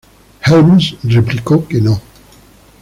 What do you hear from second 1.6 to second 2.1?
que no.